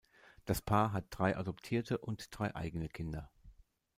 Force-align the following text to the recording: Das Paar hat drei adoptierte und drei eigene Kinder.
Das 0.45 0.63
Paar 0.63 0.93
hat 0.93 1.05
drei 1.11 1.37
adoptierte 1.37 1.99
und 1.99 2.29
drei 2.35 2.55
eigene 2.55 2.89
Kinder. 2.89 3.29